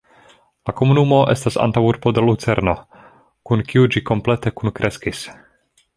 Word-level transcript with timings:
La 0.69 0.73
komunumo 0.79 1.17
estas 1.33 1.57
antaŭurbo 1.65 2.13
de 2.19 2.23
Lucerno, 2.29 2.75
kun 3.51 3.65
kiu 3.73 3.87
ĝi 3.97 4.07
komplete 4.11 4.57
kunkreskis. 4.63 5.23